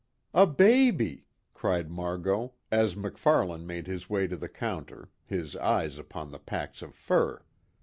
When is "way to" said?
4.09-4.35